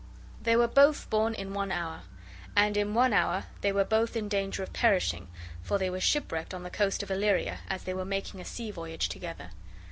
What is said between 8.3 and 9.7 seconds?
a sea voyage together.